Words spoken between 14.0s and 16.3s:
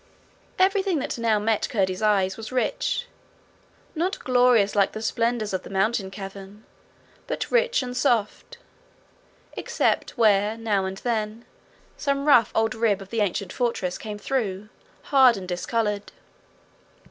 through, hard and discoloured.